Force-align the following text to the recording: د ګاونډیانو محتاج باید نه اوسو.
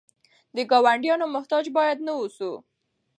د 0.55 0.57
ګاونډیانو 0.71 1.25
محتاج 1.35 1.65
باید 1.77 1.97
نه 2.07 2.13
اوسو. 2.19 2.51